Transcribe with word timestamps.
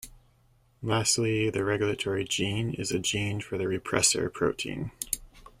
Lastly, 0.81 1.51
the 1.51 1.63
regulatory 1.63 2.25
gene 2.25 2.73
is 2.73 2.89
the 2.89 2.97
gene 2.97 3.39
for 3.39 3.59
the 3.59 3.65
repressor 3.65 4.33
protein. 4.33 4.89